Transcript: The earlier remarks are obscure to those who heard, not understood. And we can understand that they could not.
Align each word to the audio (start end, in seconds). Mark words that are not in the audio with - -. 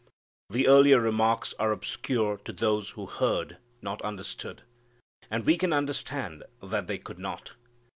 The 0.49 0.67
earlier 0.67 0.99
remarks 0.99 1.53
are 1.59 1.71
obscure 1.71 2.37
to 2.37 2.51
those 2.51 2.89
who 2.89 3.05
heard, 3.05 3.57
not 3.83 4.01
understood. 4.01 4.63
And 5.29 5.45
we 5.45 5.59
can 5.59 5.73
understand 5.73 6.41
that 6.63 6.87
they 6.87 6.97
could 6.97 7.19
not. 7.19 7.53